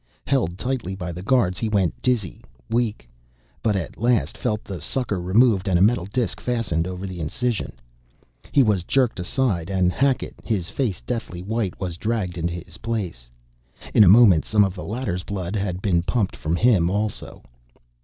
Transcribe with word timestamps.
Held 0.25 0.57
tightly 0.57 0.95
by 0.95 1.11
the 1.11 1.21
guards 1.21 1.59
he 1.59 1.69
went 1.69 2.01
dizzy, 2.01 2.43
weak, 2.71 3.07
but 3.61 3.75
at 3.75 3.99
last 3.99 4.35
felt 4.35 4.63
the 4.63 4.81
sucker 4.81 5.21
removed 5.21 5.67
and 5.69 5.77
a 5.77 5.81
metal 5.83 6.07
disk 6.11 6.41
fastened 6.41 6.87
over 6.87 7.05
the 7.05 7.19
incision. 7.19 7.73
He 8.51 8.63
was 8.63 8.83
jerked 8.83 9.19
aside 9.19 9.69
and 9.69 9.93
Hackett, 9.93 10.33
his 10.43 10.71
face 10.71 11.01
deathly 11.01 11.43
white, 11.43 11.79
was 11.79 11.97
dragged 11.97 12.39
into 12.39 12.53
his 12.55 12.79
place. 12.79 13.29
In 13.93 14.03
a 14.03 14.07
moment 14.09 14.43
some 14.43 14.63
of 14.63 14.73
the 14.73 14.83
latter's 14.83 15.21
blood 15.21 15.55
had 15.55 15.83
been 15.83 16.01
pumped 16.01 16.35
from 16.35 16.55
him 16.55 16.89
also. 16.89 17.43